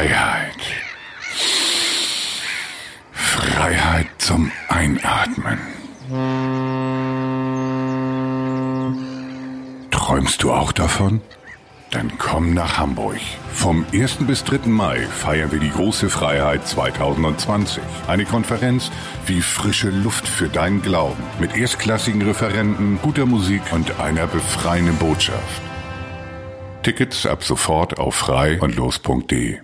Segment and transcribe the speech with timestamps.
[0.00, 0.56] Freiheit.
[3.12, 5.58] Freiheit zum Einatmen.
[9.90, 11.20] Träumst du auch davon?
[11.90, 13.18] Dann komm nach Hamburg.
[13.52, 14.26] Vom 1.
[14.26, 14.70] bis 3.
[14.70, 17.82] Mai feiern wir die große Freiheit 2020.
[18.08, 18.90] Eine Konferenz
[19.26, 21.22] wie frische Luft für deinen Glauben.
[21.38, 25.60] Mit erstklassigen Referenten, guter Musik und einer befreienden Botschaft.
[26.82, 29.58] Tickets ab sofort auf frei und los.de.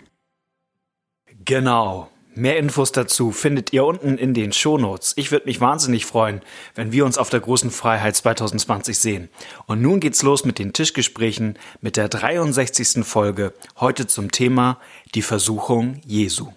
[1.46, 2.10] Genau.
[2.34, 5.14] Mehr Infos dazu findet ihr unten in den Shownotes.
[5.16, 6.42] Ich würde mich wahnsinnig freuen,
[6.74, 9.30] wenn wir uns auf der großen Freiheit 2020 sehen.
[9.66, 13.06] Und nun geht's los mit den Tischgesprächen mit der 63.
[13.06, 13.54] Folge.
[13.80, 14.78] Heute zum Thema
[15.14, 16.48] die Versuchung Jesu.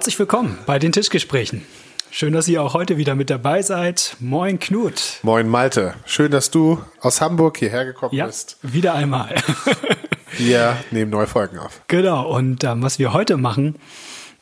[0.00, 1.66] Herzlich willkommen bei den Tischgesprächen.
[2.10, 4.16] Schön, dass ihr auch heute wieder mit dabei seid.
[4.18, 5.18] Moin Knut.
[5.22, 5.92] Moin Malte.
[6.06, 8.56] Schön, dass du aus Hamburg hierher gekommen ja, bist.
[8.62, 9.34] Wieder einmal.
[10.38, 11.82] Wir nehmen neue Folgen auf.
[11.88, 12.34] Genau.
[12.34, 13.76] Und ähm, was wir heute machen,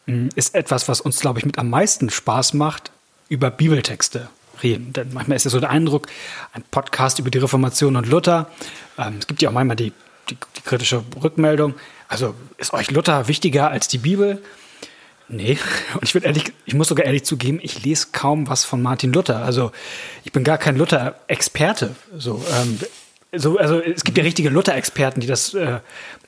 [0.06, 2.92] mm, ist etwas, was uns, glaube ich, mit am meisten Spaß macht,
[3.28, 4.28] über Bibeltexte
[4.62, 4.92] reden.
[4.92, 6.06] Denn manchmal ist ja so der Eindruck,
[6.52, 8.48] ein Podcast über die Reformation und Luther.
[8.96, 9.92] Ähm, es gibt ja auch manchmal die,
[10.30, 11.74] die, die kritische Rückmeldung.
[12.06, 14.40] Also ist euch Luther wichtiger als die Bibel?
[15.28, 15.58] Nee,
[15.94, 19.12] und ich bin ehrlich, ich muss sogar ehrlich zugeben, ich lese kaum was von Martin
[19.12, 19.44] Luther.
[19.44, 19.72] Also
[20.24, 21.94] ich bin gar kein Luther-Experte.
[22.16, 22.78] So, ähm,
[23.32, 25.80] so, also es gibt ja richtige Luther-Experten, die das äh,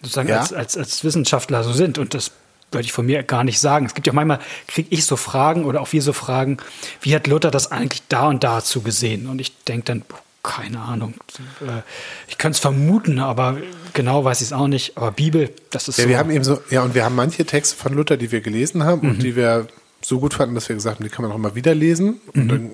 [0.02, 0.40] sozusagen ja?
[0.40, 1.96] als, als, als Wissenschaftler so sind.
[1.96, 2.32] Und das
[2.72, 3.86] würde ich von mir gar nicht sagen.
[3.86, 6.58] Es gibt ja manchmal, kriege ich so Fragen oder auch wir so Fragen,
[7.00, 9.26] wie hat Luther das eigentlich da und dazu gesehen?
[9.28, 10.04] Und ich denke dann,
[10.42, 11.14] keine Ahnung.
[11.60, 11.82] Äh,
[12.28, 13.58] ich könnte es vermuten, aber
[13.92, 14.96] genau weiß ich es auch nicht.
[14.96, 16.10] Aber Bibel, das ist ja, so.
[16.10, 18.84] wir haben eben so, ja, und wir haben manche Texte von Luther, die wir gelesen
[18.84, 19.10] haben mhm.
[19.10, 19.68] und die wir
[20.02, 22.20] so gut fanden, dass wir gesagt haben, die kann man auch mal wieder lesen.
[22.34, 22.48] Und mhm.
[22.48, 22.70] dann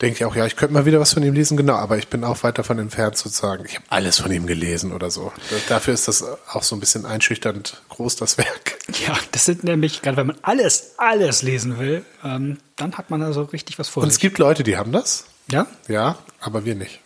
[0.00, 2.08] denke ich auch, ja, ich könnte mal wieder was von ihm lesen, genau, aber ich
[2.08, 5.32] bin auch weit davon entfernt zu sagen, ich habe alles von ihm gelesen oder so.
[5.68, 8.78] Dafür ist das auch so ein bisschen einschüchternd groß, das Werk.
[9.06, 13.20] Ja, das sind nämlich, gerade wenn man alles, alles lesen will, ähm, dann hat man
[13.20, 14.02] da so richtig was vor.
[14.02, 15.26] Und es gibt Leute, die haben das.
[15.50, 15.66] Ja?
[15.88, 17.00] Ja, aber wir nicht.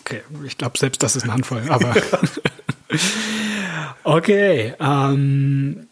[0.00, 1.94] Okay, ich glaube selbst das ist eine Handvoll, aber.
[4.04, 5.88] okay, ähm,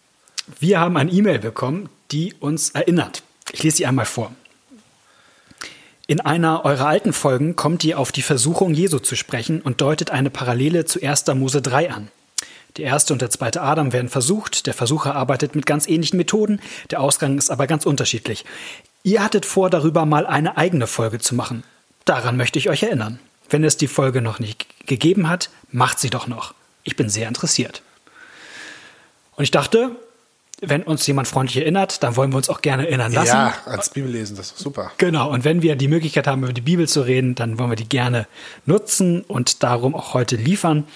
[0.59, 3.23] wir haben eine E-Mail bekommen, die uns erinnert.
[3.53, 4.33] Ich lese sie einmal vor.
[6.07, 10.11] In einer eurer alten Folgen kommt ihr auf die Versuchung Jesu zu sprechen und deutet
[10.11, 11.27] eine Parallele zu 1.
[11.35, 12.09] Mose 3 an.
[12.81, 16.61] Der erste und der zweite Adam werden versucht, der Versucher arbeitet mit ganz ähnlichen Methoden,
[16.91, 18.47] der Ausgang ist aber ganz unterschiedlich.
[19.03, 21.63] Ihr hattet vor, darüber mal eine eigene Folge zu machen.
[22.07, 23.19] Daran möchte ich euch erinnern.
[23.51, 26.55] Wenn es die Folge noch nicht gegeben hat, macht sie doch noch.
[26.83, 27.83] Ich bin sehr interessiert.
[29.37, 29.91] Und ich dachte,
[30.63, 33.37] wenn uns jemand freundlich erinnert, dann wollen wir uns auch gerne erinnern lassen.
[33.37, 34.91] Ja, als Bibel lesen, das ist super.
[34.97, 37.77] Genau, und wenn wir die Möglichkeit haben, über die Bibel zu reden, dann wollen wir
[37.77, 38.27] die gerne
[38.65, 40.87] nutzen und darum auch heute liefern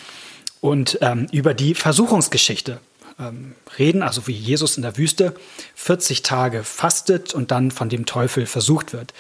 [0.65, 2.81] und ähm, über die Versuchungsgeschichte
[3.19, 5.35] ähm, reden, also wie Jesus in der Wüste
[5.75, 9.13] 40 Tage fastet und dann von dem Teufel versucht wird.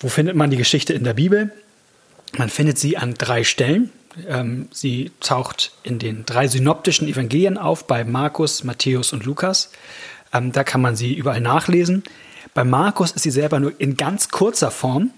[0.00, 1.52] Wo findet man die Geschichte in der Bibel?
[2.38, 3.90] Man findet sie an drei Stellen.
[4.26, 9.70] Ähm, sie taucht in den drei synoptischen Evangelien auf, bei Markus, Matthäus und Lukas.
[10.32, 12.04] Ähm, da kann man sie überall nachlesen.
[12.54, 15.10] Bei Markus ist sie selber nur in ganz kurzer Form.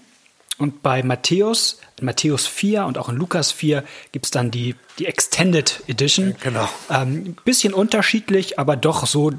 [0.57, 4.75] Und bei Matthäus, in Matthäus 4 und auch in Lukas 4 gibt es dann die,
[4.97, 6.35] die Extended Edition.
[6.41, 6.67] Genau.
[6.89, 9.31] Ähm, bisschen unterschiedlich, aber doch so,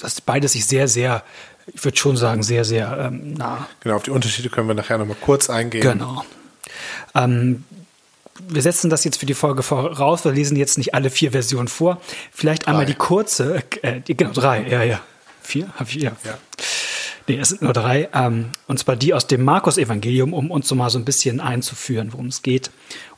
[0.00, 1.24] dass beides sich sehr, sehr,
[1.66, 3.66] ich würde schon sagen, sehr, sehr ähm, nah.
[3.80, 5.82] Genau, auf die Unterschiede können wir nachher nochmal kurz eingehen.
[5.82, 6.24] Genau.
[7.14, 7.64] Ähm,
[8.48, 10.24] wir setzen das jetzt für die Folge voraus.
[10.24, 12.00] Wir lesen jetzt nicht alle vier Versionen vor.
[12.32, 15.00] Vielleicht einmal die kurze, äh, die, genau, drei, ja, ja.
[15.42, 15.68] Vier?
[15.76, 16.12] Hab ich, ja.
[16.24, 16.38] ja.
[17.28, 18.08] Nee, es sind nur drei.
[18.12, 22.12] Ähm, und zwar die aus dem Markus-Evangelium, um uns so mal so ein bisschen einzuführen,
[22.12, 22.70] worum es geht.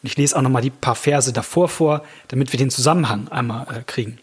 [0.03, 3.29] Und ich lese auch noch mal die paar Verse davor vor, damit wir den Zusammenhang
[3.29, 4.19] einmal äh, kriegen.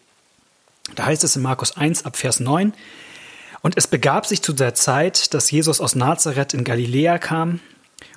[0.95, 2.73] Da heißt es in Markus 1 ab Vers 9,
[3.61, 7.59] und es begab sich zu der Zeit, dass Jesus aus Nazareth in Galiläa kam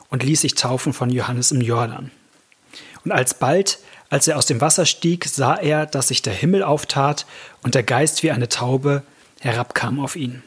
[0.08, 2.10] und ließ sich taufen von Johannes im Jordan.
[3.05, 3.78] Und alsbald,
[4.08, 7.26] als er aus dem Wasser stieg, sah er, dass sich der Himmel auftat
[7.62, 9.02] und der Geist wie eine Taube
[9.40, 10.43] herabkam auf ihn.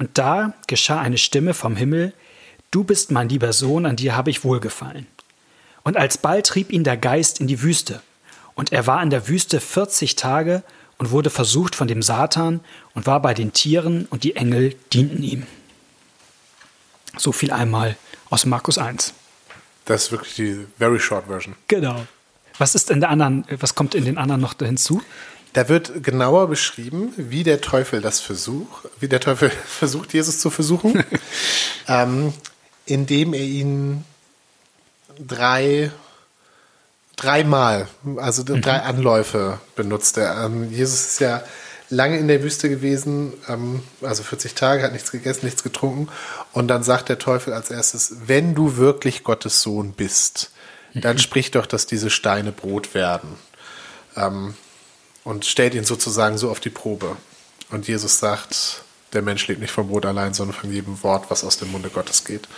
[0.00, 2.14] Und da geschah eine Stimme vom Himmel,
[2.72, 5.08] Du bist mein lieber Sohn, an dir habe ich wohlgefallen.
[5.82, 8.00] Und alsbald trieb ihn der Geist in die Wüste.
[8.54, 10.62] Und er war in der Wüste vierzig Tage
[10.96, 12.60] und wurde versucht von dem Satan
[12.94, 15.46] und war bei den Tieren und die Engel dienten ihm.
[17.16, 17.96] So viel einmal
[18.30, 19.14] aus Markus 1.
[19.84, 21.56] Das ist wirklich die very short version.
[21.66, 22.06] Genau.
[22.56, 25.02] Was ist in der anderen, was kommt in den anderen noch hinzu?
[25.52, 30.50] Da wird genauer beschrieben, wie der Teufel das versucht, wie der Teufel versucht, Jesus zu
[30.50, 31.04] versuchen,
[31.88, 32.32] ähm,
[32.86, 34.04] indem er ihn
[35.18, 35.90] drei,
[37.16, 38.62] dreimal, also mhm.
[38.62, 40.18] drei Anläufe benutzt.
[40.18, 40.44] Er.
[40.44, 41.42] Ähm, Jesus ist ja
[41.88, 46.08] lange in der Wüste gewesen, ähm, also 40 Tage, hat nichts gegessen, nichts getrunken.
[46.52, 50.52] Und dann sagt der Teufel als erstes, wenn du wirklich Gottes Sohn bist,
[50.94, 51.20] dann mhm.
[51.20, 53.36] sprich doch, dass diese Steine Brot werden.
[54.16, 54.54] Ähm,
[55.24, 57.16] und stellt ihn sozusagen so auf die Probe.
[57.70, 58.82] Und Jesus sagt,
[59.12, 61.90] der Mensch lebt nicht vom Brot allein, sondern von jedem Wort, was aus dem Munde
[61.90, 62.48] Gottes geht.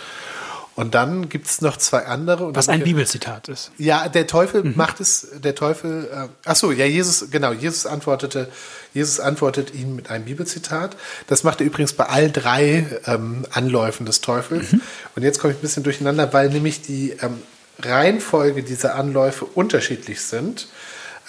[0.75, 2.55] Und dann gibt es noch zwei andere.
[2.55, 3.71] Was ein Bibelzitat ist.
[3.77, 4.73] Ja, der Teufel mhm.
[4.75, 8.49] macht es, der Teufel, äh, ach so, ja, Jesus, genau, Jesus antwortete,
[8.91, 10.97] Jesus antwortet ihn mit einem Bibelzitat.
[11.27, 14.71] Das macht er übrigens bei all drei ähm, Anläufen des Teufels.
[14.71, 14.81] Mhm.
[15.15, 17.43] Und jetzt komme ich ein bisschen durcheinander, weil nämlich die ähm,
[17.79, 20.67] Reihenfolge dieser Anläufe unterschiedlich sind.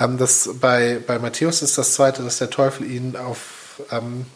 [0.00, 4.26] Ähm, das bei, bei Matthäus ist das zweite, dass der Teufel ihn auf, ähm,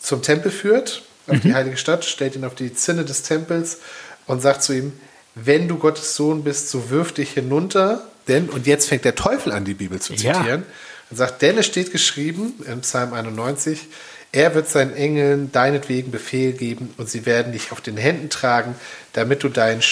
[0.00, 1.40] zum Tempel führt auf mhm.
[1.40, 3.78] die heilige Stadt, stellt ihn auf die Zinne des Tempels
[4.26, 4.92] und sagt zu ihm,
[5.34, 9.52] wenn du Gottes Sohn bist, so wirf dich hinunter, denn, und jetzt fängt der Teufel
[9.52, 10.62] an, die Bibel zu zitieren, ja.
[11.10, 13.86] und sagt, denn es steht geschrieben in Psalm 91,
[14.30, 18.74] er wird seinen Engeln deinetwegen Befehl geben und sie werden dich auf den Händen tragen,
[19.12, 19.82] damit du deinen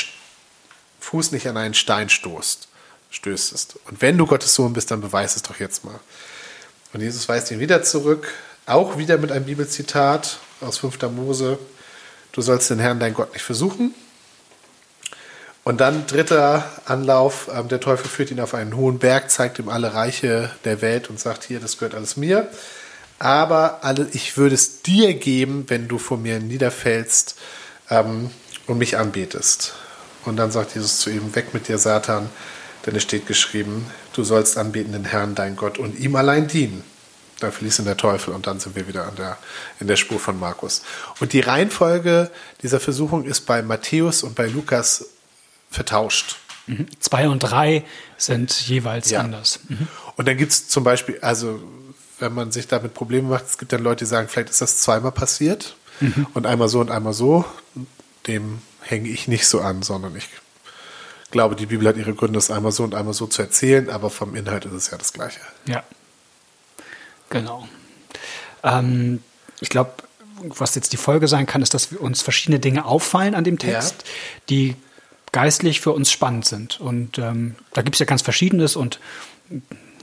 [1.00, 2.68] Fuß nicht an einen Stein stoßt,
[3.10, 3.76] stößest.
[3.88, 5.98] Und wenn du Gottes Sohn bist, dann beweis es doch jetzt mal.
[6.92, 8.32] Und Jesus weist ihn wieder zurück,
[8.66, 11.02] auch wieder mit einem Bibelzitat aus 5.
[11.10, 11.58] Mose.
[12.32, 13.94] Du sollst den Herrn, dein Gott, nicht versuchen.
[15.62, 19.68] Und dann dritter Anlauf, ähm, der Teufel führt ihn auf einen hohen Berg, zeigt ihm
[19.68, 22.48] alle Reiche der Welt und sagt, hier, das gehört alles mir.
[23.18, 27.36] Aber alle, ich würde es dir geben, wenn du vor mir niederfällst
[27.90, 28.30] ähm,
[28.66, 29.74] und mich anbetest.
[30.24, 32.30] Und dann sagt Jesus zu ihm, weg mit dir, Satan,
[32.86, 36.84] denn es steht geschrieben, du sollst anbeten den Herrn, dein Gott, und ihm allein dienen
[37.40, 39.38] da verließ ihn der Teufel und dann sind wir wieder der,
[39.80, 40.82] in der Spur von Markus.
[41.18, 42.30] Und die Reihenfolge
[42.62, 45.06] dieser Versuchung ist bei Matthäus und bei Lukas
[45.70, 46.36] vertauscht.
[46.66, 46.86] Mhm.
[47.00, 47.84] Zwei und drei
[48.16, 49.20] sind jeweils ja.
[49.20, 49.60] anders.
[49.68, 49.88] Mhm.
[50.16, 51.60] Und dann gibt es zum Beispiel, also
[52.18, 54.78] wenn man sich damit Probleme macht, es gibt dann Leute, die sagen, vielleicht ist das
[54.78, 56.26] zweimal passiert mhm.
[56.34, 57.44] und einmal so und einmal so.
[58.26, 60.28] Dem hänge ich nicht so an, sondern ich
[61.30, 64.10] glaube, die Bibel hat ihre Gründe, es einmal so und einmal so zu erzählen, aber
[64.10, 65.40] vom Inhalt ist es ja das Gleiche.
[65.66, 65.82] Ja.
[67.28, 67.68] Genau.
[68.62, 69.22] Ähm,
[69.60, 69.92] ich glaube,
[70.42, 73.96] was jetzt die Folge sein kann, ist, dass uns verschiedene Dinge auffallen an dem Text,
[74.02, 74.08] ja.
[74.48, 74.76] die
[75.32, 76.80] geistlich für uns spannend sind.
[76.80, 78.98] Und ähm, da gibt es ja ganz Verschiedenes und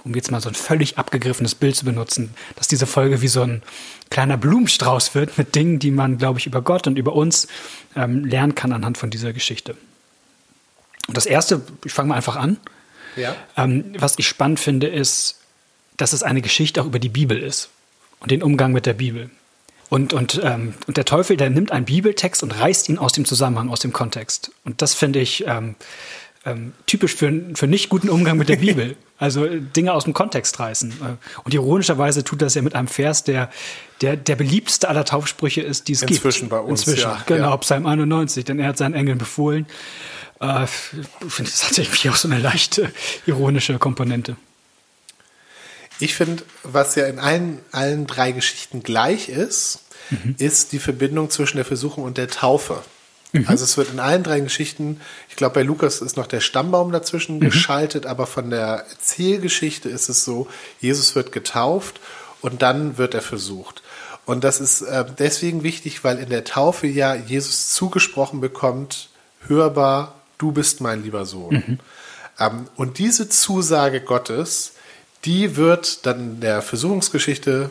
[0.04, 3.42] um jetzt mal so ein völlig abgegriffenes Bild zu benutzen, dass diese Folge wie so
[3.42, 3.62] ein
[4.10, 7.48] kleiner Blumenstrauß wird mit Dingen, die man, glaube ich, über Gott und über uns
[7.96, 9.76] ähm, lernen kann anhand von dieser Geschichte.
[11.08, 12.58] Und das Erste, ich fange mal einfach an.
[13.16, 13.36] Ja.
[13.56, 15.40] Ähm, was ich spannend finde, ist,
[15.98, 17.70] dass es eine Geschichte auch über die Bibel ist
[18.20, 19.30] und den Umgang mit der Bibel.
[19.90, 23.26] Und, und, ähm, und der Teufel, der nimmt einen Bibeltext und reißt ihn aus dem
[23.26, 24.52] Zusammenhang, aus dem Kontext.
[24.66, 25.76] Und das finde ich ähm,
[26.46, 28.96] ähm, typisch für, für nicht guten Umgang mit der Bibel.
[29.20, 30.92] Also Dinge aus dem Kontext reißen.
[30.92, 33.50] Äh, und ironischerweise tut das ja mit einem Vers, der
[34.02, 36.26] der, der beliebteste aller Taufsprüche ist, die es Inzwischen gibt.
[36.26, 37.24] Inzwischen bei uns, Inzwischen, ja.
[37.26, 37.58] genau, ja.
[37.58, 39.66] Psalm 91, denn er hat seinen Engeln befohlen.
[40.40, 42.92] Äh, ich finde, das hat irgendwie auch so eine leichte
[43.26, 44.36] ironische Komponente.
[46.00, 49.80] Ich finde, was ja in allen, allen drei Geschichten gleich ist,
[50.12, 50.36] mhm.
[50.38, 52.84] ist die Verbindung zwischen der Versuchung und der Taufe.
[53.34, 53.46] Mhm.
[53.48, 56.92] Also es wird in allen drei Geschichten, ich glaube bei Lukas ist noch der Stammbaum
[56.92, 57.42] dazwischen mhm.
[57.42, 60.48] geschaltet, aber von der Erzählgeschichte ist es so,
[60.80, 62.00] Jesus wird getauft
[62.42, 63.84] und dann wird er versucht.
[64.26, 69.10] Und das ist äh, deswegen wichtig, weil in der Taufe ja Jesus zugesprochen bekommt,
[69.48, 71.64] hörbar, du bist mein lieber Sohn.
[71.66, 71.80] Mhm.
[72.40, 74.74] Ähm, und diese Zusage Gottes,
[75.26, 77.70] die wird dann in der Versuchungsgeschichte,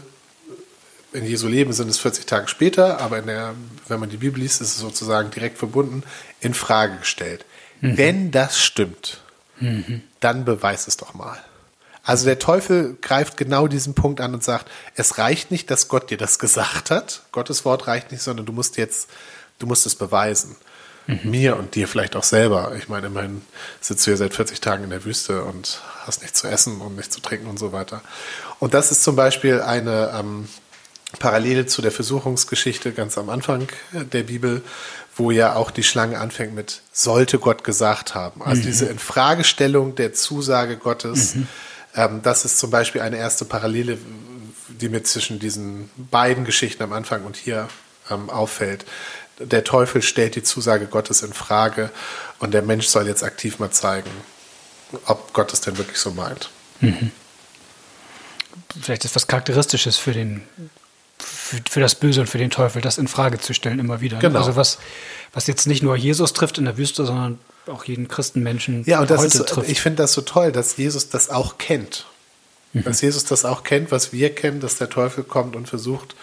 [1.17, 3.55] in Jesu Leben sind es 40 Tage später, aber in der,
[3.89, 6.03] wenn man die Bibel liest, ist es sozusagen direkt verbunden,
[6.41, 7.45] in Frage gestellt.
[7.81, 7.97] Mhm.
[7.97, 9.23] Wenn das stimmt,
[9.59, 10.03] mhm.
[10.21, 11.39] dann beweis es doch mal.
[12.05, 16.11] Also der Teufel greift genau diesen Punkt an und sagt, es reicht nicht, dass Gott
[16.11, 17.23] dir das gesagt hat.
[17.33, 19.09] Gottes Wort reicht nicht, sondern du musst jetzt,
[19.59, 20.57] du musst es beweisen.
[21.07, 21.21] Mhm.
[21.25, 22.73] Mir und dir vielleicht auch selber.
[22.77, 23.43] Ich meine, immerhin
[23.81, 26.97] sitzt du ja seit 40 Tagen in der Wüste und hast nichts zu essen und
[26.97, 28.03] nichts zu trinken und so weiter.
[28.59, 30.49] Und das ist zum Beispiel eine ähm,
[31.19, 34.63] Parallele zu der Versuchungsgeschichte ganz am Anfang der Bibel,
[35.15, 38.43] wo ja auch die Schlange anfängt mit sollte Gott gesagt haben.
[38.43, 38.67] Also mhm.
[38.67, 41.49] diese Infragestellung der Zusage Gottes, mhm.
[41.97, 43.99] Ähm, das ist zum Beispiel eine erste Parallele,
[44.69, 47.69] die mir zwischen diesen beiden Geschichten am Anfang und hier
[48.11, 48.85] ähm, auffällt.
[49.39, 51.91] Der Teufel stellt die Zusage Gottes in Frage
[52.39, 54.11] und der Mensch soll jetzt aktiv mal zeigen,
[55.07, 56.51] ob Gott es denn wirklich so meint.
[56.81, 57.11] Mhm.
[58.81, 60.43] Vielleicht ist was Charakteristisches für den
[61.47, 64.19] für, für, das Böse und für den Teufel, das in Frage zu stellen immer wieder.
[64.19, 64.41] Genau.
[64.41, 64.79] Also was,
[65.33, 69.11] was jetzt nicht nur Jesus trifft in der Wüste, sondern auch jeden Christenmenschen ja, und
[69.11, 69.71] das heute ist, trifft.
[69.71, 72.07] Ich finde das so toll, dass Jesus das auch kennt.
[72.73, 72.85] Mhm.
[72.85, 76.17] Dass Jesus das auch kennt, was wir kennen, dass der Teufel kommt und versucht,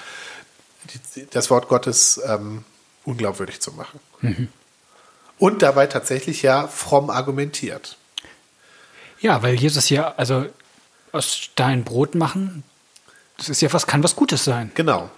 [1.15, 2.65] die, das Wort Gottes ähm,
[3.05, 3.99] unglaubwürdig zu machen.
[4.21, 4.49] Mhm.
[5.37, 7.97] Und dabei tatsächlich ja fromm argumentiert.
[9.21, 10.45] Ja, weil Jesus ja, also
[11.13, 12.63] aus Stein Brot machen,
[13.37, 14.71] das ist ja was, kann was Gutes sein.
[14.75, 15.09] Genau.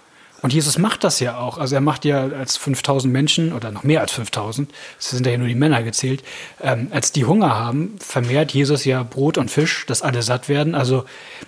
[0.42, 1.56] Und Jesus macht das ja auch.
[1.58, 5.36] Also er macht ja als 5000 Menschen oder noch mehr als 5000, es sind ja
[5.38, 6.22] nur die Männer gezählt,
[6.62, 10.74] ähm, als die Hunger haben, vermehrt Jesus ja Brot und Fisch, dass alle satt werden.
[10.74, 11.04] Also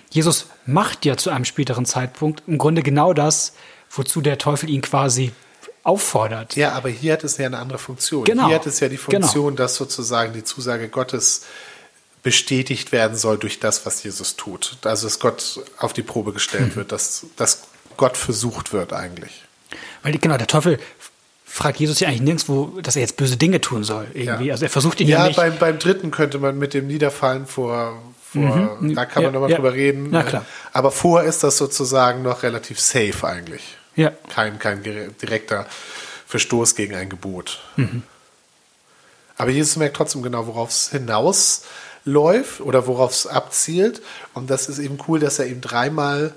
[0.09, 3.53] Jesus macht ja zu einem späteren Zeitpunkt im Grunde genau das,
[3.91, 5.31] wozu der Teufel ihn quasi
[5.83, 6.55] auffordert.
[6.55, 8.23] Ja, aber hier hat es ja eine andere Funktion.
[8.23, 8.47] Genau.
[8.47, 9.25] Hier hat es ja die Genau.
[9.25, 11.45] Funktion, dass sozusagen die Zusage Gottes
[12.23, 14.77] bestätigt werden soll durch das, was Jesus tut.
[14.83, 17.63] Also dass Gott auf die Probe gestellt wird, dass, dass
[17.97, 19.43] Gott versucht wird eigentlich.
[20.03, 20.79] Weil genau, der Teufel
[21.45, 24.07] fragt Jesus ja eigentlich nirgendwo, dass er jetzt böse Dinge tun soll.
[24.13, 24.45] Irgendwie.
[24.45, 24.53] Ja.
[24.53, 25.35] Also er versucht ihn ja, Ja, nicht.
[25.37, 28.93] beim, beim dritten könnte man mit dem Niederfallen vor, vor Mhm.
[28.95, 29.55] da kann man Ja, nochmal ja.
[29.57, 30.09] drüber reden.
[30.11, 30.45] Na klar.
[30.73, 33.63] Aber vor ist das sozusagen noch relativ safe eigentlich.
[33.95, 34.11] ja.
[34.29, 35.65] Kein, kein direkter
[36.27, 37.59] Verstoß gegen ein Gebot.
[37.77, 38.03] Mhm.
[39.37, 40.91] Aber Jesus merkt trotzdem genau, worauf es
[42.03, 44.01] hinausläuft oder worauf es abzielt.
[44.33, 46.33] Und das ist eben cool, dass er ihm dreimal,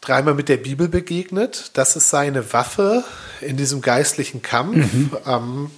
[0.00, 1.70] dreimal mit der Bibel begegnet.
[1.74, 3.04] Das ist seine Waffe
[3.40, 4.76] in diesem geistlichen Kampf.
[4.76, 5.10] Mhm.
[5.26, 5.70] Ähm,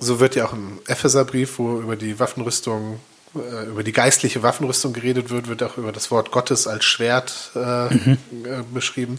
[0.00, 2.98] so wird ja auch im Epheserbrief, wo über die Waffenrüstung,
[3.34, 7.50] äh, über die geistliche Waffenrüstung geredet wird, wird auch über das Wort Gottes als Schwert
[7.54, 7.58] äh,
[7.94, 8.18] Mhm.
[8.44, 9.18] äh, beschrieben.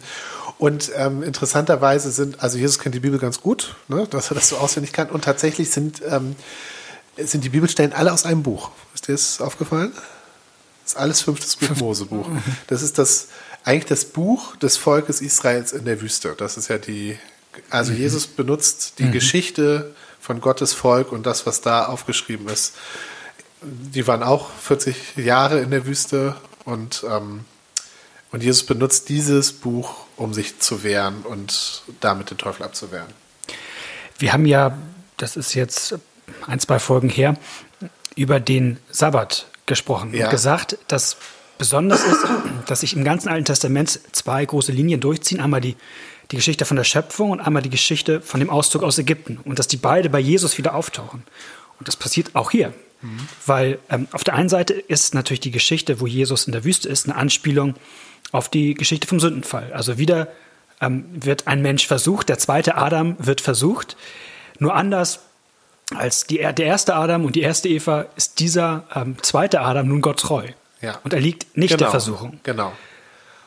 [0.57, 4.49] Und ähm, interessanterweise sind, also Jesus kennt die Bibel ganz gut, ne, dass er das
[4.49, 5.09] so auswendig kann.
[5.09, 6.35] Und tatsächlich sind, ähm,
[7.17, 8.71] sind die Bibelstellen alle aus einem Buch.
[8.93, 9.91] Ist dir das aufgefallen?
[10.83, 12.27] Das ist alles fünftes Buch Mosebuch.
[12.67, 13.27] Das ist das
[13.63, 16.35] eigentlich das Buch des Volkes Israels in der Wüste.
[16.37, 17.17] Das ist ja die,
[17.69, 22.73] also Jesus benutzt die Geschichte von Gottes Volk und das, was da aufgeschrieben ist.
[23.61, 27.45] Die waren auch 40 Jahre in der Wüste und, ähm,
[28.31, 33.07] und Jesus benutzt dieses Buch, um sich zu wehren und damit den Teufel abzuwehren.
[34.19, 34.77] Wir haben ja,
[35.17, 35.95] das ist jetzt
[36.47, 37.35] ein, zwei Folgen her,
[38.15, 40.25] über den Sabbat gesprochen Ja.
[40.25, 41.17] und gesagt, dass
[41.57, 42.25] besonders ist,
[42.67, 45.39] dass sich im ganzen Alten Testament zwei große Linien durchziehen.
[45.39, 45.75] Einmal die,
[46.31, 49.39] die Geschichte von der Schöpfung und einmal die Geschichte von dem Auszug aus Ägypten.
[49.43, 51.23] Und dass die beide bei Jesus wieder auftauchen.
[51.79, 52.73] Und das passiert auch hier.
[53.45, 56.87] Weil ähm, auf der einen Seite ist natürlich die Geschichte, wo Jesus in der Wüste
[56.87, 57.75] ist, eine Anspielung
[58.31, 59.73] auf die Geschichte vom Sündenfall.
[59.73, 60.29] Also wieder
[60.79, 63.97] ähm, wird ein Mensch versucht, der zweite Adam wird versucht.
[64.57, 65.19] Nur anders
[65.95, 70.01] als die, der erste Adam und die erste Eva ist dieser ähm, zweite Adam nun
[70.01, 70.47] Gott treu.
[70.81, 70.99] Ja.
[71.03, 71.79] Und er liegt nicht genau.
[71.79, 72.39] der Versuchung.
[72.43, 72.73] Genau.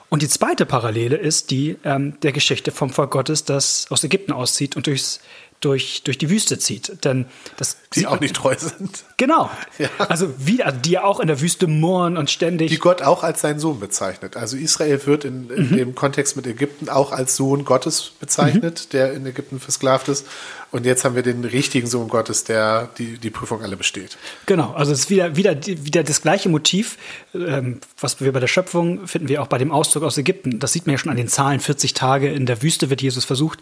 [0.08, 4.32] Und die zweite Parallele ist die ähm, der Geschichte vom Volk Gottes, das aus Ägypten
[4.32, 5.20] auszieht und durchs,
[5.60, 7.04] durch, durch die Wüste zieht.
[7.04, 9.04] Denn das Die auch man- nicht treu sind.
[9.16, 9.50] Genau.
[9.78, 9.88] Ja.
[10.08, 12.70] Also, wie, also die ja auch in der Wüste murren und ständig.
[12.70, 14.36] Die Gott auch als sein Sohn bezeichnet.
[14.36, 15.76] Also Israel wird in, in Mhm.
[15.76, 20.26] dem Kontext mit Ägypten auch als Sohn Gottes bezeichnet, der in Ägypten versklavt ist.
[20.70, 24.16] Und jetzt haben wir den richtigen Sohn Gottes, der die, die Prüfung alle besteht.
[24.46, 26.96] Genau, also es ist wieder, wieder, wieder das gleiche Motiv,
[27.34, 30.58] ähm, was wir bei der Schöpfung finden wir auch bei dem Auszug aus Ägypten.
[30.58, 33.24] Das sieht man ja schon an den Zahlen, 40 Tage in der Wüste wird Jesus
[33.26, 33.58] versucht.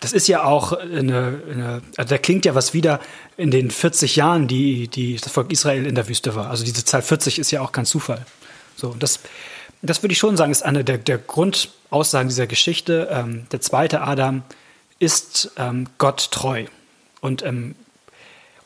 [0.00, 3.00] Das ist ja auch eine, eine also da klingt ja was wieder
[3.36, 6.50] in den 40 Jahren, die, die das Volk Israel in der Wüste war.
[6.50, 8.24] Also diese Zahl 40 ist ja auch kein Zufall.
[8.76, 9.20] So, das,
[9.82, 13.08] das würde ich schon sagen, ist eine der, der Grundaussagen dieser Geschichte.
[13.10, 14.42] Ähm, der zweite Adam
[14.98, 16.64] ist ähm, Gott treu.
[17.20, 17.74] Und ähm,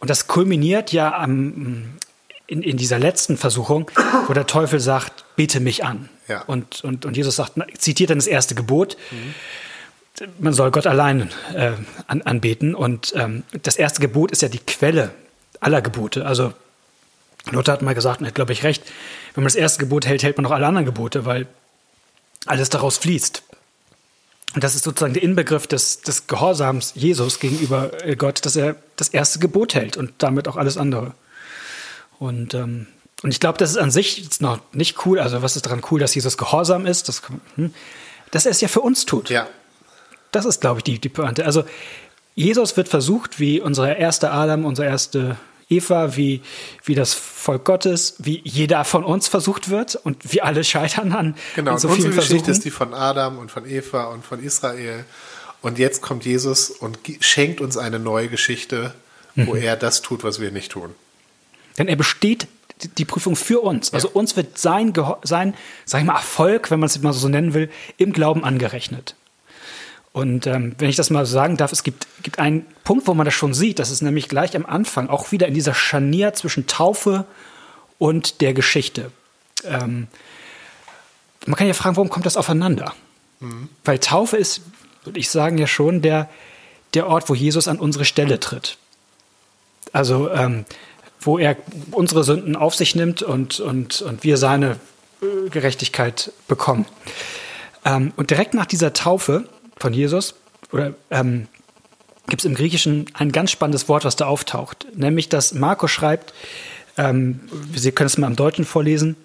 [0.01, 1.99] und das kulminiert ja am,
[2.47, 3.91] in, in dieser letzten Versuchung,
[4.27, 6.09] wo der Teufel sagt, bete mich an.
[6.27, 6.43] Ja.
[6.43, 8.97] Und, und, und Jesus sagt, zitiert dann das erste Gebot.
[10.39, 11.73] Man soll Gott allein äh,
[12.07, 12.75] an, anbeten.
[12.75, 15.11] Und ähm, das erste Gebot ist ja die Quelle
[15.61, 16.27] aller Gebote.
[16.27, 16.53] Also
[17.51, 18.83] Luther hat mal gesagt, und er hat, glaube ich, recht,
[19.35, 21.47] wenn man das erste Gebot hält, hält man auch alle anderen Gebote, weil
[22.47, 23.43] alles daraus fließt.
[24.55, 28.77] Und das ist sozusagen der Inbegriff des, des Gehorsams Jesus gegenüber äh, Gott, dass er
[28.97, 31.15] das erste Gebot hält und damit auch alles andere.
[32.19, 32.87] Und, ähm,
[33.23, 35.21] und ich glaube, das ist an sich jetzt noch nicht cool.
[35.21, 37.09] Also, was ist daran cool, dass Jesus gehorsam ist?
[37.09, 37.23] Das,
[37.55, 37.73] hm,
[38.33, 39.31] dass er es ja für uns tut.
[39.31, 39.47] Ja.
[40.33, 41.45] Das ist, glaube ich, die, die Pointe.
[41.45, 41.65] Also,
[42.35, 45.37] Jesus wird versucht, wie unser erster Adam, unsere erste
[45.69, 46.43] Eva, wie,
[46.85, 51.37] wie das Volk Gottes, wie jeder von uns versucht wird und wir alle scheitern an,
[51.55, 52.51] genau, an so und unsere Geschichte Versuchen.
[52.53, 55.05] ist die von Adam und von Eva und von Israel.
[55.63, 58.95] Und jetzt kommt Jesus und schenkt uns eine neue Geschichte,
[59.37, 59.63] wo Mhm.
[59.63, 60.91] er das tut, was wir nicht tun.
[61.79, 62.47] Denn er besteht
[62.97, 63.93] die- Prüfung für uns.
[63.93, 67.53] Also uns wird sein, sein sag ich mal, Erfolg, wenn man es mal so nennen
[67.55, 67.69] will,
[67.99, 69.15] im Glauben angerechnet.
[70.13, 73.15] Und ähm, wenn ich das mal so sagen darf, es gibt, gibt einen Punkt, wo
[73.15, 73.79] man das schon sieht.
[73.79, 77.25] Das ist nämlich gleich am Anfang auch wieder in dieser Scharnier zwischen Taufe
[77.99, 79.13] und der Geschichte.
[79.65, 80.09] Ähm,
[81.47, 82.95] man kann ja fragen, warum kommt das aufeinander?
[83.85, 84.63] Weil Taufe ist,
[85.05, 86.29] würde ich sagen, ja schon der,
[86.95, 88.77] der Ort, wo Jesus an unsere Stelle tritt.
[89.93, 90.65] Also, ähm,
[91.21, 91.57] wo er
[91.93, 94.79] unsere Sünden auf sich nimmt und, und, und wir seine
[95.23, 96.87] äh, Gerechtigkeit bekommen.
[97.85, 99.49] Ähm, und direkt nach dieser Taufe
[99.81, 100.35] von Jesus
[100.73, 101.49] oder, ähm,
[102.29, 104.87] gibt es im Griechischen ein ganz spannendes Wort, was da auftaucht.
[104.95, 106.33] Nämlich, dass Markus schreibt,
[106.97, 107.41] ähm,
[107.75, 109.17] Sie können es mal im Deutschen vorlesen,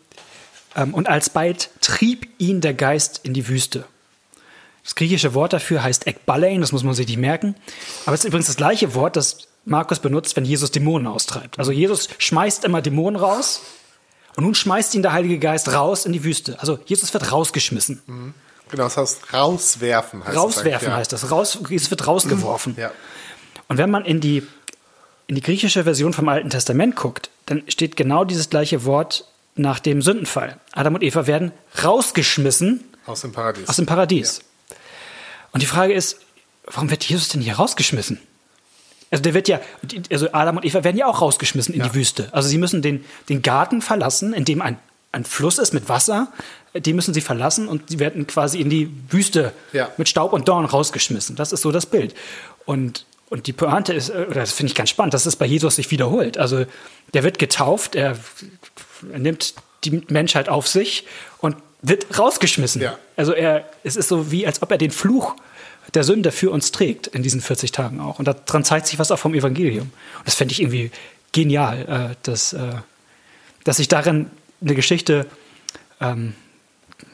[0.75, 3.85] ähm, und alsbald trieb ihn der Geist in die Wüste.
[4.83, 7.55] Das griechische Wort dafür heißt ekbalein, das muss man sich nicht merken.
[8.05, 11.57] Aber es ist übrigens das gleiche Wort, das Markus benutzt, wenn Jesus Dämonen austreibt.
[11.57, 13.61] Also Jesus schmeißt immer Dämonen raus
[14.35, 16.59] und nun schmeißt ihn der Heilige Geist raus in die Wüste.
[16.59, 18.33] Also Jesus wird rausgeschmissen.
[18.75, 21.31] Genau, das heißt rauswerfen heißt Rauswerfen das heißt das.
[21.31, 22.75] Raus, Jesus wird rausgeworfen.
[22.77, 22.91] Ja.
[23.67, 24.43] Und wenn man in die,
[25.27, 29.79] in die griechische Version vom Alten Testament guckt, dann steht genau dieses gleiche Wort nach
[29.79, 30.57] dem Sündenfall.
[30.73, 31.51] Adam und Eva werden
[31.83, 33.69] rausgeschmissen Aus dem Paradies.
[33.69, 34.41] aus dem Paradies.
[35.51, 36.19] Und die Frage ist,
[36.65, 38.19] warum wird Jesus denn hier rausgeschmissen?
[39.11, 39.61] Also der wird ja,
[40.11, 41.87] also Adam und Eva werden ja auch rausgeschmissen in Ja.
[41.87, 42.27] die Wüste.
[42.33, 44.77] Also sie müssen den, den Garten verlassen, in dem ein,
[45.15, 46.27] ein Fluss ist mit Wasser.
[46.73, 49.89] Den müssen sie verlassen und sie werden quasi in die Wüste Ja.
[49.97, 51.35] mit Staub und Dorn rausgeschmissen.
[51.37, 52.13] Das ist so das Bild.
[52.65, 55.45] Und, und die Pointe ist, äh, oder das finde ich ganz spannend, dass es bei
[55.45, 56.37] Jesus sich wiederholt.
[56.37, 56.65] Also
[57.13, 58.17] der wird getauft, er,
[59.11, 59.53] er nimmt
[59.85, 61.05] die Menschheit auf sich
[61.39, 62.81] und wird rausgeschmissen.
[62.81, 62.97] Ja.
[63.15, 65.35] Also er, es ist so wie, als ob er den Fluch
[65.93, 68.19] der Sünde für uns trägt in diesen 40 Tagen auch.
[68.19, 69.91] Und daran zeigt sich was auch vom Evangelium.
[70.17, 70.91] Und das fände ich irgendwie
[71.31, 72.59] genial, äh, dass, äh,
[73.63, 74.29] dass sich darin
[74.65, 75.25] eine Geschichte
[76.01, 76.33] ähm,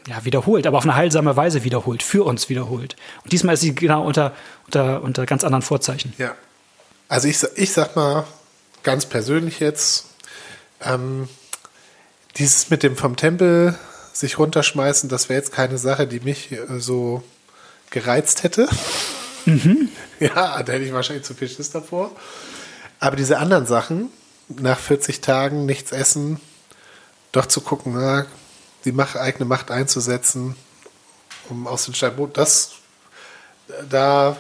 [0.08, 2.96] ja, wiederholt, aber auf eine heilsame Weise wiederholt, für uns wiederholt.
[3.24, 4.34] Und diesmal ist sie genau unter,
[4.66, 6.14] unter, unter ganz anderen Vorzeichen.
[6.18, 6.36] Ja.
[7.08, 8.26] Also ich, ich sag mal
[8.84, 10.06] ganz persönlich jetzt,
[10.82, 11.28] ähm,
[12.38, 13.78] dieses mit dem vom Tempel
[14.14, 17.24] sich runterschmeißen, das wäre jetzt keine Sache, die mich äh, so
[17.90, 18.68] gereizt hätte.
[20.20, 22.12] Ja, da hätte ich wahrscheinlich zu viel Schiss davor.
[23.00, 24.10] Aber diese anderen Sachen,
[24.50, 26.40] nach 40 Tagen nichts essen,
[27.32, 28.26] doch zu gucken, na,
[28.86, 30.56] die Macht, eigene Macht einzusetzen,
[31.50, 32.72] um aus den Stein, das,
[33.90, 34.38] da,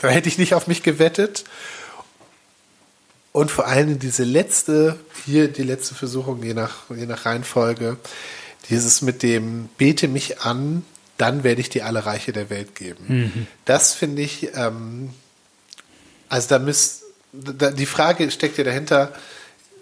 [0.00, 1.44] da hätte ich nicht auf mich gewettet.
[3.32, 7.96] Und vor allem diese letzte, hier die letzte Versuchung, je nach, je nach Reihenfolge,
[8.68, 10.84] dieses mit dem Bete mich an,
[11.16, 13.04] dann werde ich dir alle Reiche der Welt geben.
[13.66, 15.10] Das finde ich, ähm,
[16.28, 17.02] also da müsst,
[17.32, 19.12] da, die Frage steckt ja dahinter,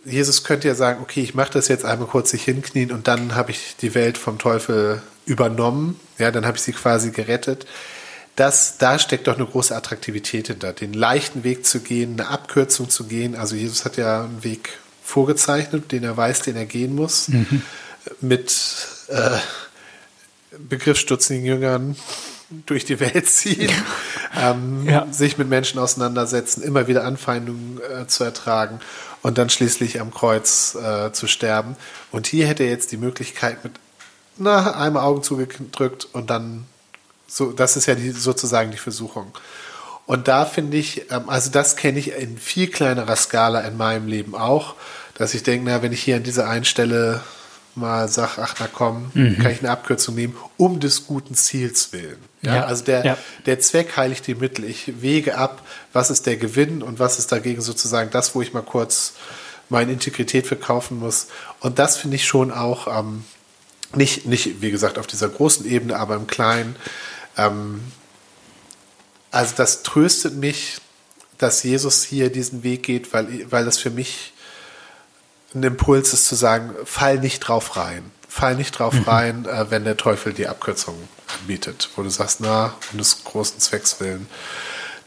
[0.04, 3.34] Jesus könnte ja sagen, okay, ich mache das jetzt einmal kurz sich hinknien und dann
[3.34, 7.66] habe ich die Welt vom Teufel übernommen, ja, dann habe ich sie quasi gerettet.
[8.36, 12.88] Das, da steckt doch eine große Attraktivität hinter, den leichten Weg zu gehen, eine Abkürzung
[12.88, 13.34] zu gehen.
[13.34, 17.30] Also Jesus hat ja einen Weg vorgezeichnet, den er weiß, den er gehen muss,
[18.20, 18.54] mit
[19.08, 19.38] äh,
[20.68, 21.96] begriffsstutzigen Jüngern
[22.50, 23.70] durch die Welt ziehen,
[24.36, 25.06] ähm, Ja.
[25.10, 28.80] sich mit Menschen auseinandersetzen, immer wieder Anfeindungen äh, zu ertragen
[29.22, 31.76] und dann schließlich am Kreuz äh, zu sterben.
[32.10, 33.74] Und hier hätte er jetzt die Möglichkeit mit
[34.36, 36.64] na, einmal Augen zugedrückt und dann
[37.26, 39.32] so, das ist ja die, sozusagen die Versuchung.
[40.06, 44.06] Und da finde ich, ähm, also das kenne ich in viel kleinerer Skala in meinem
[44.08, 44.74] Leben auch,
[45.14, 47.20] dass ich denke, na, wenn ich hier an dieser einen Stelle
[47.78, 52.18] mal sage, ach na komm, kann ich eine Abkürzung nehmen, um des guten Ziels willen.
[52.42, 53.18] Ja, Ja, also der, ja.
[53.46, 54.64] der Zweck heiligt die Mittel.
[54.64, 55.62] Ich wege ab,
[55.92, 59.14] was ist der Gewinn und was ist dagegen sozusagen das, wo ich mal kurz
[59.68, 61.28] meine Integrität verkaufen muss.
[61.60, 63.24] Und das finde ich schon auch ähm,
[63.94, 66.76] nicht, nicht, wie gesagt, auf dieser großen Ebene, aber im Kleinen.
[67.36, 67.80] Ähm,
[69.30, 70.78] also das tröstet mich,
[71.38, 74.32] dass Jesus hier diesen Weg geht, weil, weil das für mich
[75.54, 78.10] ein Impuls ist zu sagen, fall nicht drauf rein.
[78.28, 80.94] Fall nicht drauf rein, äh, wenn der Teufel die Abkürzung
[81.40, 84.26] anbietet, wo du sagst, na, um des großen Zwecks willen.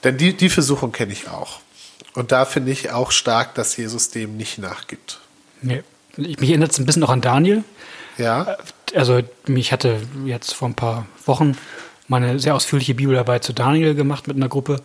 [0.03, 1.59] Denn die, die Versuchung kenne ich auch.
[2.15, 5.19] Und da finde ich auch stark, dass Jesus dem nicht nachgibt.
[5.61, 5.83] Nee.
[6.17, 7.63] Ich- Mich erinnert es ein bisschen auch an Daniel.
[8.17, 8.57] Ja,
[8.95, 11.55] Also mich hatte jetzt vor ein paar Wochen
[12.09, 14.81] mal eine sehr ausführliche Bibelarbeit zu Daniel gemacht mit einer Gruppe.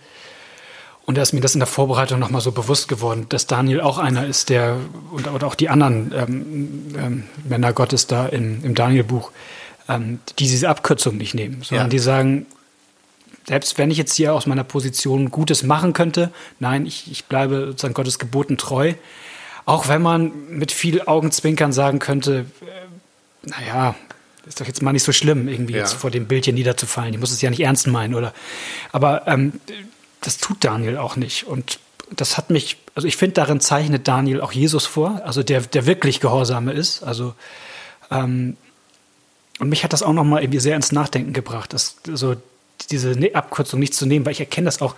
[1.07, 3.99] Und da ist mir das in der Vorbereitung nochmal so bewusst geworden, dass Daniel auch
[3.99, 4.77] einer ist, der,
[5.13, 9.31] und, oder auch die anderen ähm, ähm, Männer Gottes da im, im Daniel-Buch,
[9.89, 11.91] ähm, die diese Abkürzung nicht nehmen, sondern ja.
[11.91, 12.47] die sagen,
[13.47, 17.67] selbst wenn ich jetzt hier aus meiner Position Gutes machen könnte, nein, ich, ich bleibe
[17.69, 18.95] sozusagen Gottes Geboten treu.
[19.65, 23.95] Auch wenn man mit viel Augenzwinkern sagen könnte, äh, naja,
[24.47, 25.81] ist doch jetzt mal nicht so schlimm, irgendwie ja.
[25.81, 27.15] jetzt vor dem Bild hier niederzufallen.
[27.15, 28.33] Ich muss es ja nicht ernst meinen, oder?
[28.93, 29.53] Aber ähm,
[30.27, 31.45] das tut Daniel auch nicht.
[31.45, 31.79] Und
[32.11, 35.87] das hat mich, also ich finde, darin zeichnet Daniel auch Jesus vor, also der, der
[35.87, 37.03] wirklich Gehorsame ist.
[37.03, 37.35] Also
[38.11, 38.57] ähm,
[39.59, 42.37] und mich hat das auch nochmal irgendwie sehr ins Nachdenken gebracht, dass so
[42.91, 44.95] diese ne-, Abkürzung nicht zu nehmen, weil ich erkenne das auch.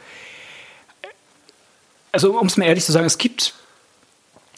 [2.10, 3.54] Also, um es mir ehrlich zu sagen, es gibt,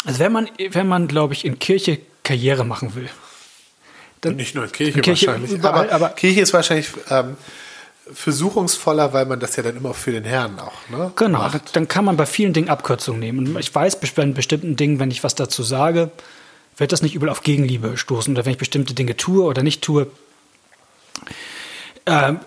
[0.05, 3.11] also wenn man, wenn man, glaube ich, in Kirche Karriere machen will.
[4.21, 5.51] Dann, nicht nur in Kirche, Kirche wahrscheinlich.
[5.51, 7.37] Überall, aber, aber, Kirche ist wahrscheinlich ähm,
[8.13, 10.73] versuchungsvoller, weil man das ja dann immer für den Herrn auch.
[10.91, 11.75] Ne, genau, macht.
[11.77, 13.39] dann kann man bei vielen Dingen Abkürzungen nehmen.
[13.39, 16.11] Und ich weiß, bei bestimmten Dingen, wenn ich was dazu sage,
[16.77, 18.35] wird das nicht übel auf Gegenliebe stoßen.
[18.35, 20.07] Oder wenn ich bestimmte Dinge tue oder nicht tue.
[22.07, 22.41] Ähm,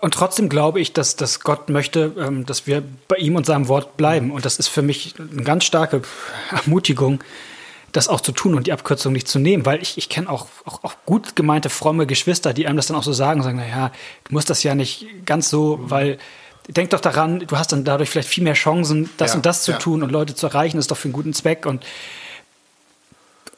[0.00, 3.68] und trotzdem glaube ich, dass, dass Gott möchte, ähm, dass wir bei ihm und seinem
[3.68, 4.30] Wort bleiben.
[4.30, 6.02] Und das ist für mich eine ganz starke
[6.50, 7.22] Ermutigung,
[7.92, 10.46] das auch zu tun und die Abkürzung nicht zu nehmen, weil ich, ich kenne auch,
[10.64, 13.92] auch, auch gut gemeinte, fromme Geschwister, die einem das dann auch so sagen, sagen, naja,
[14.24, 16.18] du musst das ja nicht ganz so, weil
[16.68, 19.62] denk doch daran, du hast dann dadurch vielleicht viel mehr Chancen, das ja, und das
[19.62, 19.78] zu ja.
[19.78, 21.84] tun und Leute zu erreichen, ist doch für einen guten Zweck und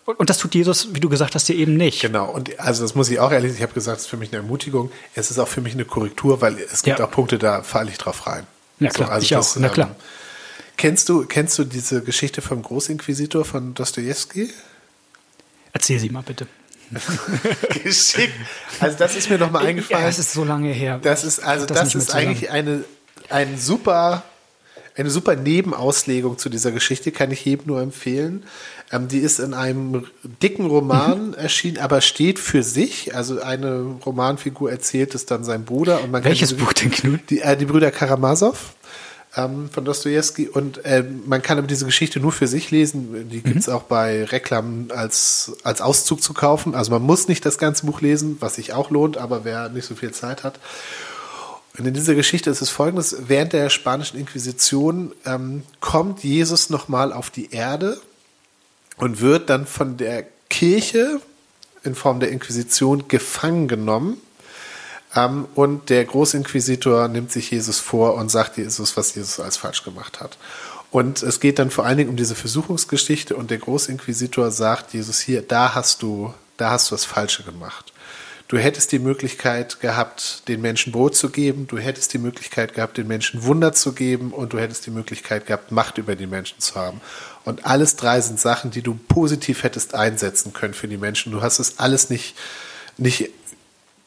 [0.04, 2.02] und das tut Jesus, wie du gesagt hast, dir eben nicht.
[2.02, 2.28] Genau.
[2.28, 4.38] Und also das muss ich auch ehrlich ich habe gesagt, es ist für mich eine
[4.38, 4.90] Ermutigung.
[5.14, 7.06] Es ist auch für mich eine Korrektur, weil es gibt ja.
[7.06, 8.44] auch Punkte, da falle ich drauf rein.
[8.80, 9.06] Ja, klar.
[9.06, 9.60] So, also ich das, auch.
[9.60, 9.94] Na klar.
[10.76, 14.50] Kennst, du, kennst du diese Geschichte vom Großinquisitor von Dostoevsky?
[15.72, 16.46] Erzähl sie mal bitte.
[17.85, 18.35] Geschickt.
[18.80, 20.02] Also das ist mir nochmal eingefallen.
[20.02, 20.98] Ja, es ist so lange her.
[21.02, 22.85] Das ist also das, das ist eigentlich eine
[23.30, 24.24] ein super
[24.94, 28.44] eine super Nebenauslegung zu dieser Geschichte kann ich jedem nur empfehlen.
[28.90, 30.04] Ähm, die ist in einem
[30.42, 31.35] dicken Roman mhm.
[31.35, 33.14] erschienen, aber steht für sich.
[33.14, 36.02] Also eine Romanfigur erzählt es dann sein Bruder.
[36.02, 37.20] Und man Welches Buch denn, Knut?
[37.30, 38.54] Die, äh, die Brüder Karamasow
[39.36, 40.48] ähm, von Dostoevsky.
[40.48, 43.28] Und äh, man kann aber diese Geschichte nur für sich lesen.
[43.28, 43.74] Die gibt es mhm.
[43.74, 46.74] auch bei Reklam als, als Auszug zu kaufen.
[46.74, 49.86] Also man muss nicht das ganze Buch lesen, was sich auch lohnt, aber wer nicht
[49.86, 50.58] so viel Zeit hat.
[51.78, 57.12] Und in dieser Geschichte ist es folgendes: Während der spanischen Inquisition ähm, kommt Jesus nochmal
[57.12, 57.98] auf die Erde
[58.98, 61.20] und wird dann von der Kirche
[61.82, 64.18] in Form der Inquisition gefangen genommen.
[65.14, 69.85] Ähm, und der Großinquisitor nimmt sich Jesus vor und sagt Jesus, was Jesus als falsch
[69.85, 70.38] gemacht hat.
[70.90, 75.20] Und es geht dann vor allen Dingen um diese Versuchungsgeschichte und der Großinquisitor sagt Jesus
[75.20, 77.92] hier, da hast du, da hast du das Falsche gemacht.
[78.48, 82.98] Du hättest die Möglichkeit gehabt, den Menschen Brot zu geben, du hättest die Möglichkeit gehabt,
[82.98, 86.61] den Menschen Wunder zu geben und du hättest die Möglichkeit gehabt, Macht über die Menschen
[86.61, 87.01] zu haben.
[87.46, 91.33] Und alles drei sind Sachen, die du positiv hättest einsetzen können für die Menschen.
[91.33, 92.37] Du hast es alles nicht,
[92.98, 93.31] nicht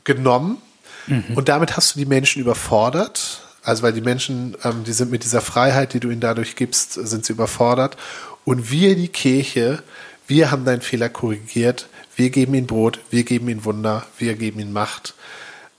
[0.04, 0.62] genommen
[1.08, 1.36] mhm.
[1.36, 3.42] und damit hast du die Menschen überfordert.
[3.64, 6.94] Also weil die Menschen, ähm, die sind mit dieser Freiheit, die du ihnen dadurch gibst,
[6.94, 7.98] sind sie überfordert.
[8.44, 9.82] Und wir, die Kirche,
[10.28, 14.60] wir haben deinen Fehler korrigiert wir geben ihnen Brot, wir geben ihnen Wunder, wir geben
[14.60, 15.14] ihnen Macht.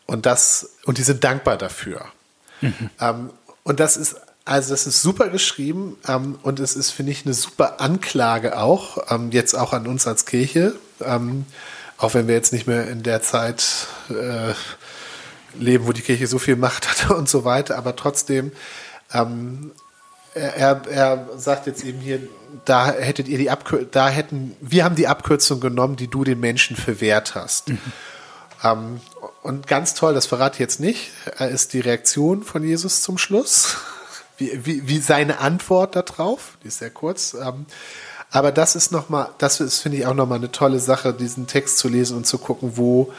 [0.06, 2.06] Und das, und die sind dankbar dafür.
[2.60, 2.90] Mhm.
[3.00, 3.30] Ähm,
[3.64, 7.34] und das ist, also das ist super geschrieben ähm, und es ist, finde ich, eine
[7.34, 11.46] super Anklage auch, ähm, jetzt auch an uns als Kirche, ähm,
[11.96, 14.52] auch wenn wir jetzt nicht mehr in der Zeit äh,
[15.58, 18.52] leben, wo die Kirche so viel Macht hat und so weiter, aber trotzdem,
[19.12, 19.72] ähm,
[20.34, 22.20] er, er sagt jetzt eben hier,
[22.64, 26.40] da hättet ihr die Abkürzung, da hätten, wir haben die Abkürzung genommen, die du den
[26.40, 27.70] Menschen verwehrt hast.
[27.70, 27.78] Mhm.
[28.62, 29.00] Ähm,
[29.42, 33.76] und ganz toll, das verrate ich jetzt nicht, ist die Reaktion von Jesus zum Schluss.
[34.38, 37.32] Wie, wie, wie seine Antwort darauf, die ist sehr kurz.
[37.32, 37.64] Ähm,
[38.30, 41.78] aber das ist nochmal, das ist, finde ich, auch nochmal eine tolle Sache, diesen Text
[41.78, 43.10] zu lesen und zu gucken, wo,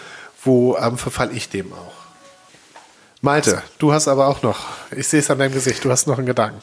[0.43, 2.06] wo ähm, verfall ich dem auch.
[3.21, 4.59] Malte, du hast aber auch noch,
[4.95, 6.61] ich sehe es an deinem Gesicht, du hast noch einen Gedanken.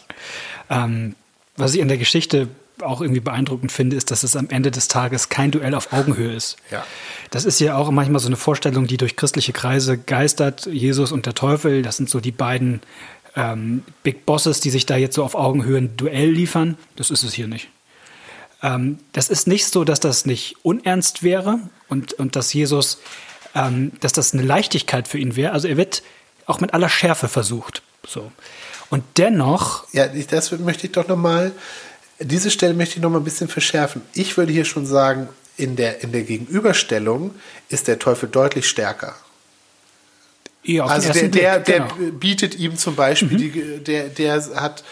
[0.70, 1.14] Ähm,
[1.56, 2.48] was ich in der Geschichte
[2.80, 6.34] auch irgendwie beeindruckend finde, ist, dass es am Ende des Tages kein Duell auf Augenhöhe
[6.34, 6.56] ist.
[6.70, 6.84] Ja.
[7.30, 10.66] Das ist ja auch manchmal so eine Vorstellung, die durch christliche Kreise geistert.
[10.66, 12.80] Jesus und der Teufel, das sind so die beiden
[13.36, 16.76] ähm, Big Bosses, die sich da jetzt so auf Augenhöhe ein Duell liefern.
[16.96, 17.68] Das ist es hier nicht.
[18.62, 22.98] Ähm, das ist nicht so, dass das nicht unernst wäre und, und dass Jesus,
[23.54, 25.52] ähm, dass das eine Leichtigkeit für ihn wäre.
[25.52, 26.02] Also er wird
[26.46, 27.82] auch mit aller Schärfe versucht.
[28.06, 28.30] So.
[28.90, 29.86] Und dennoch.
[29.92, 31.52] Ja, das möchte ich doch nochmal
[32.20, 34.02] diese Stelle möchte ich noch mal ein bisschen verschärfen.
[34.14, 37.32] Ich würde hier schon sagen, in der, in der Gegenüberstellung
[37.68, 39.14] ist der Teufel deutlich stärker.
[40.62, 41.94] Ja, also der, der, Blick, der genau.
[41.94, 42.18] Mhm.
[42.18, 44.82] bietet ihm zum Beispiel, die, der, der hat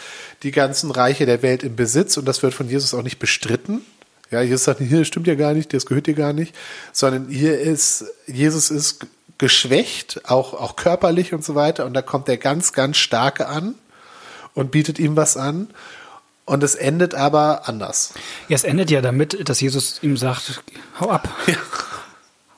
[0.43, 3.81] die ganzen Reiche der Welt im Besitz und das wird von Jesus auch nicht bestritten.
[4.29, 6.55] Ja, Jesus sagt hier das stimmt ja gar nicht, das gehört dir gar nicht,
[6.91, 9.05] sondern hier ist, Jesus ist
[9.37, 13.75] geschwächt, auch, auch körperlich und so weiter und da kommt der ganz, ganz starke an
[14.53, 15.69] und bietet ihm was an
[16.45, 18.13] und es endet aber anders.
[18.47, 20.63] Ja, es endet ja damit, dass Jesus ihm sagt,
[20.99, 21.29] hau ab.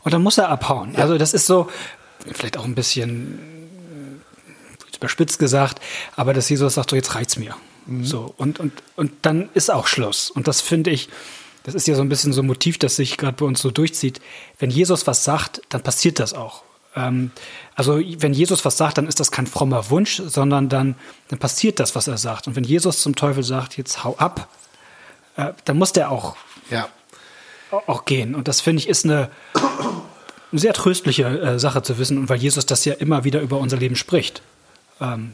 [0.03, 0.95] Und dann muss er abhauen.
[0.97, 1.67] Also das ist so,
[2.31, 3.39] vielleicht auch ein bisschen
[4.91, 5.81] äh, überspitzt gesagt,
[6.15, 7.55] aber dass Jesus sagt, so jetzt reicht's mir.
[8.01, 10.31] So, und, und, und dann ist auch Schluss.
[10.31, 11.09] Und das finde ich,
[11.65, 13.71] das ist ja so ein bisschen so ein Motiv, das sich gerade bei uns so
[13.71, 14.21] durchzieht.
[14.59, 16.61] Wenn Jesus was sagt, dann passiert das auch.
[16.95, 17.31] Ähm,
[17.75, 20.95] also wenn Jesus was sagt, dann ist das kein frommer Wunsch, sondern dann,
[21.29, 22.47] dann passiert das, was er sagt.
[22.47, 24.47] Und wenn Jesus zum Teufel sagt, jetzt hau ab,
[25.37, 26.35] äh, dann muss der auch
[26.69, 26.87] Ja.
[27.71, 28.35] auch gehen.
[28.35, 29.31] Und das finde ich ist eine
[30.51, 32.19] sehr tröstliche äh, Sache zu wissen.
[32.19, 34.43] Und weil Jesus das ja immer wieder über unser Leben spricht.
[35.01, 35.33] Ähm,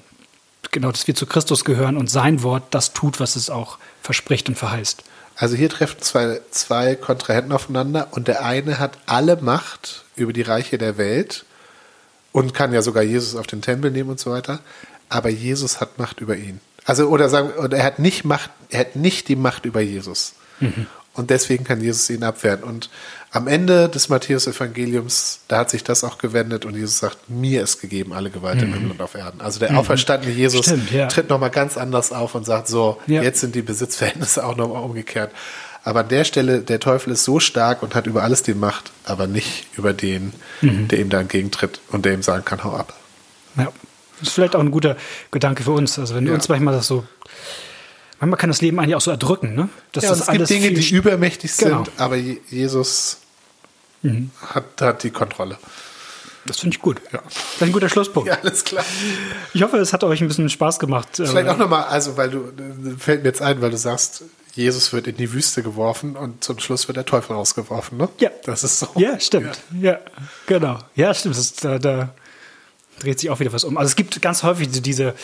[0.72, 4.48] genau, dass wir zu Christus gehören und sein Wort das tut, was es auch verspricht
[4.48, 5.04] und verheißt.
[5.42, 10.44] Also hier treffen zwei, zwei Kontrahenten aufeinander und der eine hat alle Macht über die
[10.44, 11.46] Reiche der Welt
[12.32, 14.60] und kann ja sogar Jesus auf den Tempel nehmen und so weiter.
[15.10, 16.62] Aber Jesus hat Macht über ihn.
[16.86, 20.34] Also, oder sagen, oder er hat nicht Macht, er hat nicht die Macht über Jesus.
[21.14, 22.64] Und deswegen kann Jesus ihn abwehren.
[22.64, 22.90] Und
[23.32, 27.82] am Ende des Matthäus-Evangeliums, da hat sich das auch gewendet und Jesus sagt, mir ist
[27.82, 29.42] gegeben alle Gewalt im Himmel und auf Erden.
[29.42, 31.08] Also der auferstandene Jesus Stimmt, ja.
[31.08, 33.22] tritt nochmal ganz anders auf und sagt so, Ja.
[33.22, 35.32] jetzt sind die Besitzverhältnisse auch nochmal umgekehrt.
[35.84, 38.92] Aber an der Stelle, der Teufel ist so stark und hat über alles die Macht,
[39.04, 42.94] aber nicht über den, der ihm da entgegentritt und der ihm sagen kann, hau ab.
[43.58, 43.72] Ja.
[44.20, 44.96] Das ist vielleicht auch ein guter
[45.32, 45.98] Gedanke für uns.
[45.98, 46.34] Also wenn Ja.
[46.34, 47.04] uns manchmal das so,
[48.22, 49.68] manchmal kann das Leben eigentlich auch so erdrücken, ne?
[49.92, 51.82] Dass Ja, das es gibt Dinge, die übermächtig sind, Genau.
[51.82, 51.88] Mhm.
[51.98, 53.18] aber Je- Jesus
[54.54, 55.58] hat, hat die Kontrolle.
[56.46, 57.00] Das finde ich gut.
[57.14, 57.22] Ja.
[57.24, 58.28] Das ist ein guter Schlusspunkt.
[58.28, 58.84] Ja, alles klar.
[59.54, 61.10] Ich hoffe, es hat euch ein bisschen Spaß gemacht.
[61.14, 64.24] Vielleicht Äh, auch nochmal, also weil du, äh, fällt mir jetzt ein, weil du sagst,
[64.56, 68.10] Jesus wird in die Wüste geworfen und zum Schluss wird der Teufel rausgeworfen, ne?
[68.18, 68.32] Ja.
[68.44, 68.88] Das ist so.
[68.96, 69.60] Ja, stimmt.
[69.80, 70.00] Ja,
[70.48, 70.80] genau.
[70.96, 71.36] Ja, stimmt.
[71.36, 72.10] Das ist, da, da
[73.02, 73.78] dreht sich auch wieder was um.
[73.78, 75.16] Also es gibt ganz häufig so diese,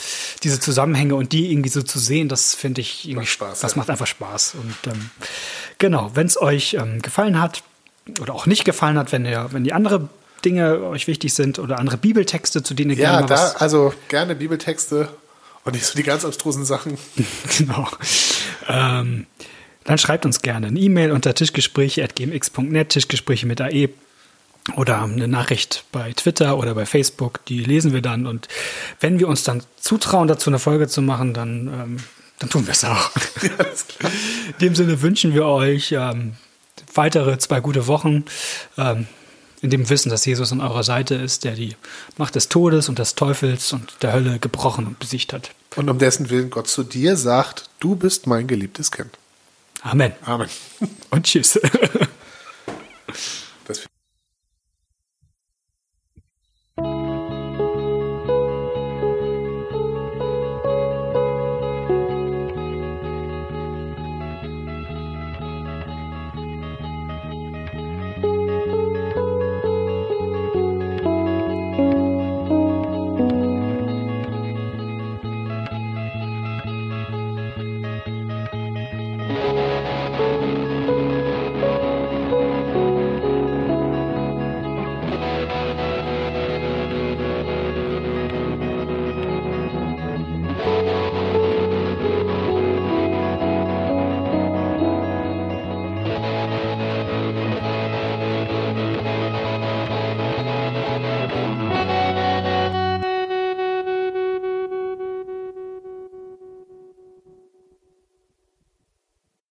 [0.43, 3.73] diese Zusammenhänge und die irgendwie so zu sehen, das finde ich irgendwie Macht Spaß, Das
[3.73, 3.77] ja.
[3.77, 4.55] macht einfach Spaß.
[4.55, 5.09] Und ähm,
[5.77, 7.63] genau, wenn es euch ähm, gefallen hat
[8.21, 10.09] oder auch nicht gefallen hat, wenn ihr, wenn die andere
[10.43, 13.93] Dinge euch wichtig sind oder andere Bibeltexte, zu denen ihr Ja, gerne da, was also
[14.07, 15.09] gerne Bibeltexte
[15.63, 16.97] und nicht so die ganz abstrusen Sachen.
[17.57, 17.87] genau.
[18.67, 19.25] Ähm,
[19.83, 23.89] dann schreibt uns gerne eine E-Mail unter tischgespräche.gmx.net, Tischgespräche mit AE
[24.75, 28.47] oder eine Nachricht bei Twitter oder bei Facebook, die lesen wir dann und
[28.99, 31.97] wenn wir uns dann zutrauen, dazu eine Folge zu machen, dann, ähm,
[32.39, 33.11] dann tun wir es auch.
[34.47, 36.33] In dem Sinne wünschen wir euch ähm,
[36.93, 38.25] weitere zwei gute Wochen.
[38.77, 39.07] Ähm,
[39.61, 41.75] in dem Wissen, dass Jesus an eurer Seite ist, der die
[42.17, 45.49] Macht des Todes und des Teufels und der Hölle gebrochen und besiegt hat.
[45.75, 49.17] Und um dessen Willen Gott zu dir sagt, du bist mein geliebtes Kind.
[49.81, 50.13] Amen.
[50.25, 50.47] Amen.
[51.09, 51.59] Und tschüss.